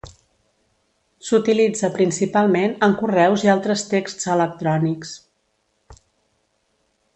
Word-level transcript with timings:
S'utilitza 1.27 1.89
principalment 1.97 2.73
en 2.87 2.97
correus 3.03 3.45
i 3.49 3.53
altres 3.55 3.85
texts 3.93 4.33
electrònics. 4.39 5.15